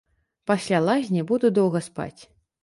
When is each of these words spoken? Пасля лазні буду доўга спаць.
Пасля 0.51 0.79
лазні 0.87 1.21
буду 1.33 1.53
доўга 1.59 1.83
спаць. 1.91 2.21